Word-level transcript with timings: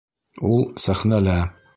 Ул 0.51 0.63
сәхнәлә. 0.85 1.37